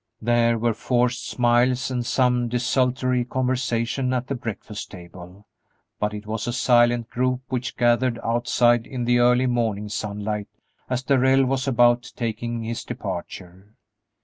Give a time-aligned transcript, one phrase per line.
[0.19, 5.45] There were forced smiles and some desultory conversation at the breakfast table,
[5.99, 10.47] but it was a silent group which gathered outside in the early morning sunlight
[10.89, 13.75] as Darrell was about taking his departure.